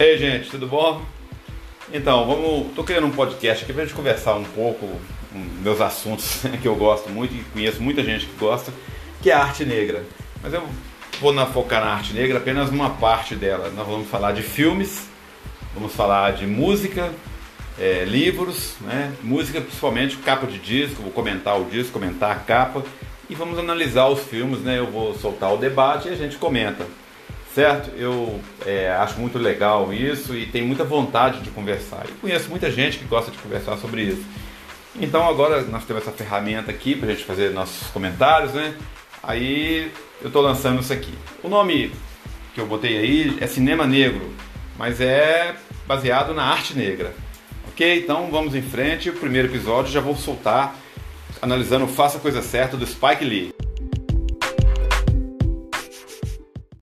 [0.00, 1.02] Ei, gente, tudo bom?
[1.92, 2.74] Então, vamos.
[2.74, 6.74] Tô criando um podcast aqui pra gente conversar um pouco um, meus assuntos que eu
[6.74, 8.72] gosto muito e conheço muita gente que gosta,
[9.20, 10.02] que é a arte negra.
[10.42, 10.66] Mas eu
[11.20, 13.70] vou na, focar na arte negra apenas numa parte dela.
[13.76, 15.06] Nós vamos falar de filmes,
[15.74, 17.12] vamos falar de música,
[17.78, 19.12] é, livros, né?
[19.22, 22.82] música principalmente, capa de disco, vou comentar o disco, comentar a capa
[23.28, 24.78] e vamos analisar os filmes, né?
[24.78, 26.86] Eu vou soltar o debate e a gente comenta
[27.54, 27.90] certo?
[27.96, 32.06] Eu é, acho muito legal isso e tenho muita vontade de conversar.
[32.08, 34.24] E conheço muita gente que gosta de conversar sobre isso.
[35.00, 38.74] Então agora nós temos essa ferramenta aqui para a gente fazer nossos comentários, né?
[39.22, 39.90] Aí
[40.20, 41.12] eu estou lançando isso aqui.
[41.42, 41.92] O nome
[42.54, 44.32] que eu botei aí é Cinema Negro,
[44.76, 45.54] mas é
[45.86, 47.14] baseado na arte negra.
[47.68, 47.98] Ok?
[47.98, 49.10] Então vamos em frente.
[49.10, 50.76] O primeiro episódio já vou soltar
[51.40, 53.59] analisando Faça a Coisa Certa do Spike Lee.